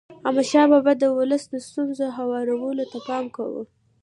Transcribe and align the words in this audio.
احمدشاه 0.27 0.67
بابا 0.71 0.91
د 0.97 1.03
ولس 1.17 1.43
د 1.49 1.55
ستونزو 1.67 2.05
هوارولو 2.17 2.83
ته 2.91 2.97
پام 3.07 3.25
کاوه. 3.35 3.63